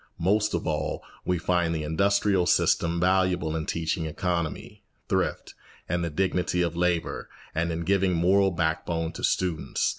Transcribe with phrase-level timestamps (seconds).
[0.17, 5.53] Most of all, we find the industrial system valuable in teaching economy, thrift,
[5.87, 9.89] and the dignity of labour and in giving moral backbone to students.